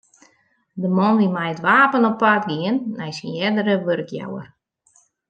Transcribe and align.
De 0.81 0.89
man 0.97 1.17
wie 1.19 1.33
mei 1.35 1.51
it 1.53 1.63
wapen 1.67 2.07
op 2.09 2.17
paad 2.21 2.43
gien 2.49 2.75
nei 2.97 3.11
syn 3.17 3.37
eardere 3.41 3.75
wurkjouwer. 3.85 4.47